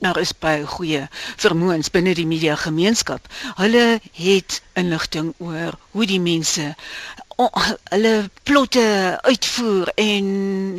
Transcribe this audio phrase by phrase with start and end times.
[0.00, 1.02] Daar is baie goeie
[1.42, 3.26] vermoëns binne die media gemeenskap.
[3.58, 6.70] Hulle het inligting oor hoe die mense
[7.48, 8.82] hulle plotte
[9.24, 10.26] uitvoer en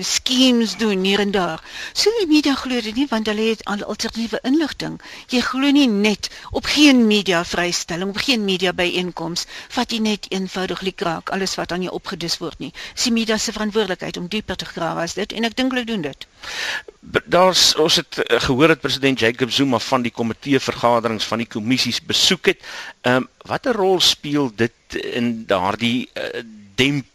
[0.05, 1.63] skemas doen hier en daar.
[1.93, 4.99] So die media glo dit nie want hulle het al alternatiewe inligting.
[5.33, 10.29] Jy glo nie net op geen media vrystelling, op geen media byeenkoms vat jy net
[10.29, 12.73] eenvoudig likraak alles wat aan jou opgedis word nie.
[12.93, 15.87] Dis die media se verantwoordelikheid om dieper te grawe as dit en ek dink hulle
[15.87, 16.27] doen dit.
[17.25, 21.47] Daar's ons het eh, gehoor dat president Jacob Zuma van die komitee vergaderings van die
[21.49, 22.61] kommissies besoek het.
[23.01, 26.43] Ehm um, watter rol speel dit in daardie uh,
[26.81, 27.07] demp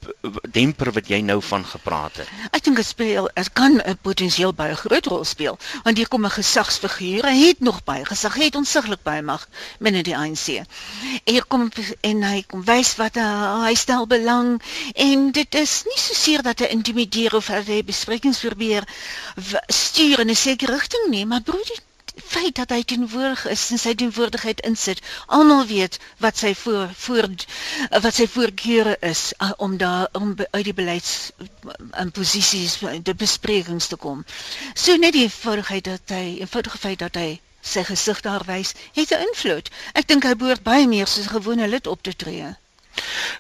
[0.55, 2.29] demper wat jy nou van gepraat het.
[2.55, 6.27] Ek dink dit speel as kan 'n potensieel baie groot rol speel want hier kom
[6.27, 9.49] 'n gesagsfiguur, hy het nog baie gesag, hy het onsiglik baie mag
[9.81, 10.63] binne die ANC.
[11.25, 14.63] Hier kom en hy kom wys wat uh, hy stel belang
[14.95, 18.85] en dit is nie so seer dat hy intimideer of hy besprekings probeer
[19.69, 21.71] stuur in 'n sekere rigting nie, maar broer
[22.25, 25.01] feit dat hy teenwoordig is en sy teenwoordigheid insit.
[25.27, 27.29] Almal weet wat sy voor voor
[27.91, 31.31] wat sy voorkeure is uh, om daar om uit die beleids
[32.01, 34.25] in posisies de besprekings te kom.
[34.75, 39.11] So net die eenvoudigheid dat hy eenvoudige feit dat hy sy gesig daar wys, het
[39.11, 39.71] 'n invloed.
[39.93, 42.55] Ek dink hy behoort baie meer soos 'n gewone lid op te tree.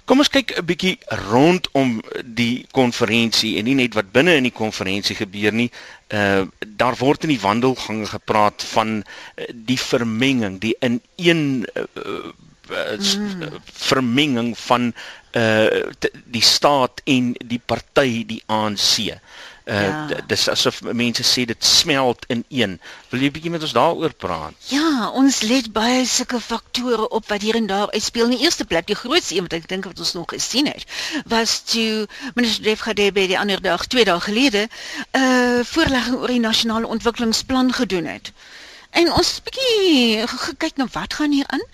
[0.04, 0.98] Kom ons kyk 'n bietjie
[1.30, 5.70] rondom die konferensie en nie net wat binne in die konferensie gebeur nie.
[6.12, 11.82] Uh daar word in die wandelgange gepraat van uh, die vermenging, die in een uh,
[11.96, 13.60] uh, mm.
[13.72, 14.92] vermenging van
[15.32, 15.90] uh
[16.24, 19.18] die staat en die party die ANC.
[19.66, 20.20] Uh ja.
[20.26, 22.76] dis asof mense sê dit smelt in een.
[23.10, 24.54] Wil jy bietjie met ons daaroor praat?
[24.70, 28.28] Ja, ons let baie sulke faktore op wat hier en daar uitspeel.
[28.30, 30.86] In die eerste plek, die grootste een wat ek dink wat ons nog gesien het,
[31.26, 32.06] was toe
[32.38, 37.72] minister Defgade die ander dag, twee dae gelede, 'n uh, voorlegging oor die nasionale ontwikkelingsplan
[37.72, 38.30] gedoen het.
[38.90, 41.66] En ons bietjie gekyk na wat gaan hier aan.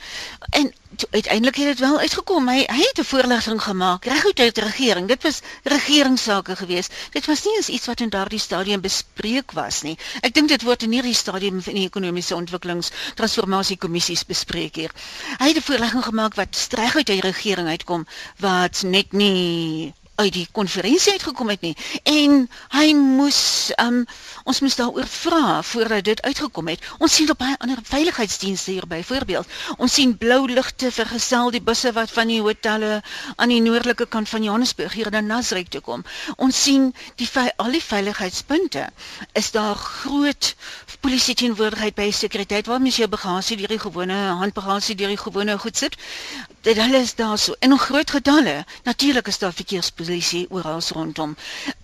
[0.51, 0.73] En
[1.11, 2.49] uiteindelik het dit wel uitgekom.
[2.49, 5.09] Hy, hy het 'n voorlegging gemaak reg uit die regering.
[5.09, 6.89] Dit was regeringsake gewees.
[7.11, 9.99] Dit was nie iets wat in daardie stadium bespreek was nie.
[10.21, 14.91] Ek dink dit word in hierdie stadium van die ekonomiese ontwikkelings transformasie kommissies bespreek hier.
[15.39, 18.07] Hy het 'n voorlegging gemaak wat reg uit die regering uitkom
[18.39, 21.75] wat net nie uit die konferensie uitgekom het nie.
[22.09, 22.47] En
[22.77, 23.41] hy moes
[23.83, 24.03] um,
[24.49, 26.83] ons moes daaroor vra voordat dit uitgekom het.
[27.03, 29.47] Ons sien op baie ander veiligheidsdienste hier byvoorbeeld.
[29.79, 33.01] Ons sien blou ligte vergesel die busse wat van die hotelle
[33.37, 36.05] aan die noordelike kant van Johannesburg hier na Nasrek toe kom.
[36.37, 36.91] Ons sien
[37.21, 38.87] die al die veiligheidspunte.
[39.39, 40.55] Is daar groot
[41.03, 45.59] polisie teenwoordigheid by sekuriteit waar mens jou bagasie deur die gewone handbagasie deur die gewone
[45.59, 45.97] goed sit?
[46.63, 48.65] Dit hulle is daar so in groot getalle.
[48.87, 50.12] Natuurlik is daar verkeerspolisie
[50.49, 51.37] oral rondom,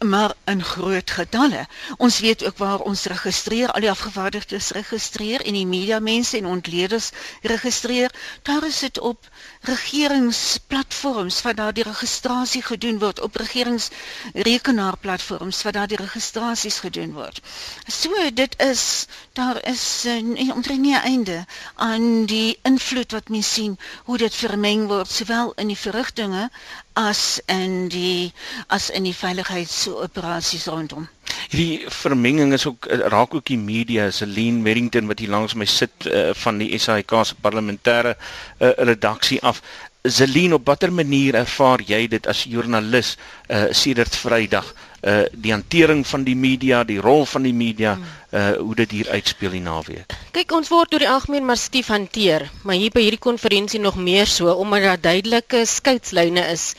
[0.04, 1.66] maar in groot getalle.
[1.96, 6.46] Ons weet ook waar ons registreer, al die afgevaardigdes registreer en die media mense en
[6.46, 7.10] ontleeders
[7.42, 8.10] registreer.
[8.42, 9.28] Daar is dit op
[9.60, 17.40] regeringsplatforms waar daar die registrasie gedoen word op regeringsrekenaarplatforms waar daar die registrasies gedoen word.
[17.86, 23.52] So dit is daar is uh, omtrent nie 'n einde aan die invloed wat mens
[23.52, 26.50] sien hoe dit vermeng word sowel in die verrigtinge
[26.98, 28.32] as in die
[28.74, 31.06] as in die veiligheidsoperasies rondom.
[31.48, 35.64] Hierdie vermenging is ook eh, raak ook die media, Celine Merrington wat hier langs my
[35.68, 39.62] sit uh, van die SAIK se parlementêre uh, redaksie af.
[40.06, 43.16] Celine, op watter manier ervaar jy dit as joernalis
[43.50, 44.68] uh, sedert Vrydag?
[44.98, 47.96] Uh die hantering van die media, die rol van die media,
[48.34, 50.14] uh hoe dit hier uitspeel die naweek.
[50.34, 53.98] Kyk, ons word deur die algemeen maar stief hanteer, maar hier by hierdie konferensie nog
[53.98, 56.72] meer so omdat daar duidelike skeidslyne is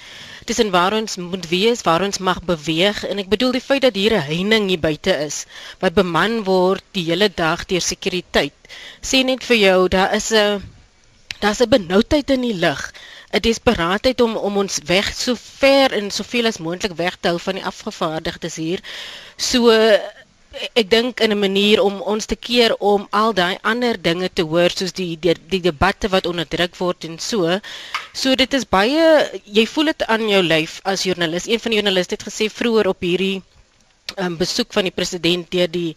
[0.50, 3.96] tussen waar ons moet wees, waar ons mag beweeg en ek bedoel die feit dat
[3.96, 5.46] hier 'n heining hier buite is
[5.80, 8.56] wat beman word die hele dag deur sekuriteit.
[9.01, 10.78] Sê net vir jou, daar is 'n
[11.39, 12.94] daar's 'n benoudheid in die lug,
[13.33, 17.39] 'n desperaatheid om om ons weg so ver en soveel as moontlik weg te hou
[17.39, 18.79] van die afgevaardigdes hier.
[19.38, 19.72] So
[20.81, 24.41] ek dink in 'n manier om ons te keer om al daai ander dinge te
[24.41, 27.59] hoor soos die die, die debatte wat onderdruk word en so.
[28.13, 29.06] So dit is baie
[29.45, 31.47] jy voel dit aan jou lyf as joernalis.
[31.47, 33.42] Een van die joernaliste het gesê vroeër op hierdie
[34.18, 35.95] um, besoek van die president deur die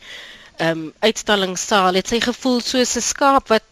[0.59, 3.65] ehm um, uitstallingssaal het sy gevoel soos 'n skaap wat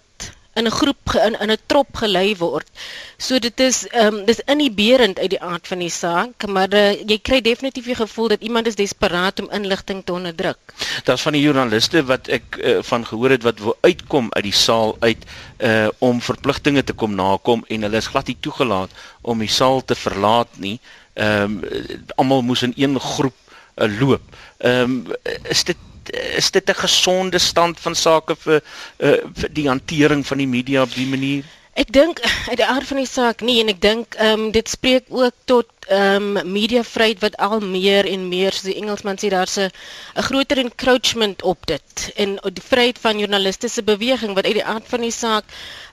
[0.55, 2.69] in 'n groep in in 'n trop gelei word.
[3.17, 6.93] So dit is ehm um, dis inhiberend uit die aard van die saak, maar uh,
[6.93, 10.58] jy kry definitief die gevoel dat iemand is desperaat om inligting te onderdruk.
[11.05, 14.58] Daar's van die joernaliste wat ek uh, van gehoor het wat wou uitkom uit die
[14.67, 15.25] saal uit
[15.58, 19.85] uh om verpligtinge te kom nakom en hulle is glad nie toegelaat om die saal
[19.85, 20.81] te verlaat nie.
[21.14, 23.37] Ehm um, almal moes in een groep
[23.76, 24.23] uh, loop.
[24.58, 25.06] Ehm um,
[25.43, 25.76] is dit
[26.12, 28.61] is dit 'n gesonde stand van sake vir
[28.99, 31.45] uh, vir die hantering van die media op die manier?
[31.79, 32.19] Ek dink
[32.51, 35.35] uit die aard van die saak nie en ek dink ehm um, dit spreek ook
[35.45, 39.71] tot ehm um, mediavryheid wat al meer en meer soos die Engelsman sê daar's 'n
[39.71, 44.89] 'n groter encroachment op dit en die vryheid van journalistiese beweging wat uit die aard
[44.89, 45.45] van die saak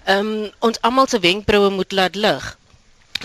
[0.06, 2.58] ehm um, ons almal se wenkbroue moet laat lig.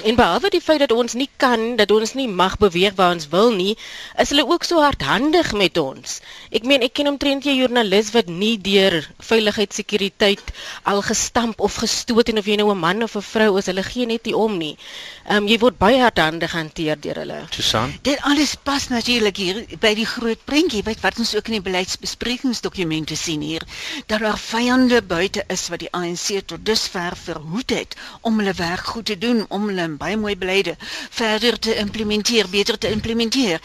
[0.00, 3.29] En behalwe die feit dat ons nie kan, dat ons nie mag beweeg waar ons
[3.29, 3.75] wil nie,
[4.23, 6.21] is hulle ook so hardhandig met ons.
[6.50, 10.43] Ek meen ek ken omtrent 'n joernalis wat nie deur veiligheidssekuriteit
[10.89, 13.83] al gestamp of gestoot en of jy nou 'n man of 'n vrou is, hulle
[13.83, 14.77] gee net nie om nie.
[15.29, 17.41] Ehm um, jy word baie hardhandig hanteer deur hulle.
[17.50, 17.93] Susan.
[18.03, 21.67] Dit alles pas natuurlik hier by die groot prentjie, weet wat ons ook in die
[21.69, 23.62] beleidsbesprekingsdokumente sien hier,
[24.06, 28.87] dat daar vyande buite is wat die ANC tot dusver verhoed het om hulle werk
[28.87, 30.76] goed te doen, om hulle hulle baie mooi beleide
[31.11, 33.61] verder te implementeer, beter te implementeer.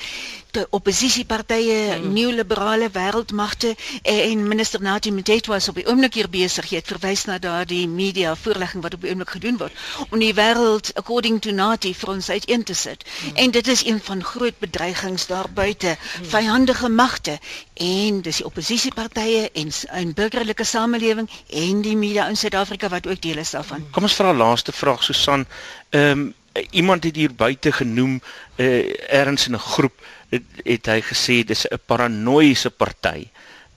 [0.57, 2.13] Die oppositiepartye, hmm.
[2.15, 6.71] nuwe-liberale wêreldmagte en minister Nathi Mthethwa was op die oomblik hier besig.
[6.71, 10.31] Jy het verwys na daardie media voorlegging wat op die oomblik gedoen word om die
[10.33, 13.05] wêreld according to Nathi vir ons uiteen te sit.
[13.05, 13.35] Hmm.
[13.43, 16.25] En dit is een van groot bedreigings daar buite, hmm.
[16.33, 17.37] vyhandige magte
[17.77, 19.71] en dis die oppositiepartye en
[20.01, 23.85] 'n burgerlike samelewing en die media in Suid-Afrika wat ook deel is daarvan.
[23.91, 25.45] Kom ons vra laaste vraag Susan.
[25.89, 26.33] Ehm um,
[26.71, 28.21] iemand het hier buite genoem
[28.55, 29.93] uh, erns in 'n groep
[30.29, 33.27] het, het hy gesê dis 'n paranoïese party.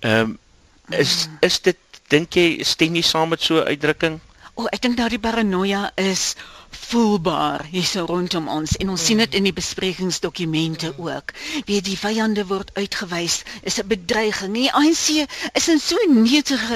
[0.00, 0.38] Ehm um,
[0.88, 1.78] is is dit
[2.08, 4.20] dink jy stem jy saam met so 'n uitdrukking?
[4.54, 6.34] O, oh, ek dink daardie paranoia is
[6.70, 11.06] voelbaar hier so rondom ons en ons sien dit in die besprekingsdokumente mm.
[11.06, 11.32] ook.
[11.66, 14.54] Wie die vyande word uitgewys is 'n bedreiging.
[14.54, 16.22] Die ANC is in so 'n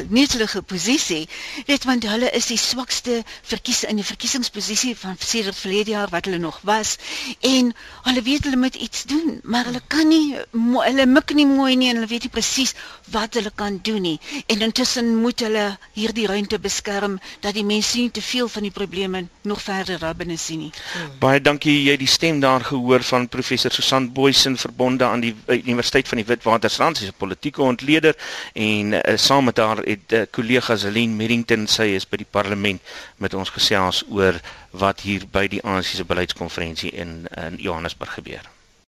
[0.08, 1.28] netelige posisie,
[1.66, 6.24] weet want hulle is die swakste verkies in die verkiesingsposisie van sedert verlede jaar wat
[6.24, 6.96] hulle nog was
[7.40, 11.76] en hulle weet hulle moet iets doen, maar hulle kan nie hulle mik nie mooi
[11.76, 12.74] nie en hulle weet nie presies
[13.10, 14.20] wat hulle kan doen nie.
[14.46, 18.70] En intussen moet hulle hierdie ruimte beskerm dat die mense nie te veel van die
[18.70, 20.72] probleme nog verder verder sien nie.
[20.92, 21.10] Hmm.
[21.20, 25.58] Baie dankie jy die stem daar gehoor van professor Susan Boysen verbonde aan die uh,
[25.58, 28.16] Universiteit van die Witwatersrand, sy is 'n politieke ontleder
[28.54, 32.80] en uh, saam met haar het uh, kollega Zelin Merrington, sy is by die parlement
[33.16, 34.40] met ons gesels oor
[34.70, 38.42] wat hier by die ANC se beleidskonferensie in in Johannesburg gebeur.